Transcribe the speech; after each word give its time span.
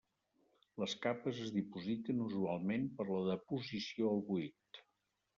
Les 0.83 0.93
capes 1.01 1.41
es 1.47 1.51
dipositen 1.57 2.23
usualment 2.27 2.87
per 3.01 3.07
la 3.09 3.19
deposició 3.27 4.09
al 4.15 4.23
buit. 4.31 4.81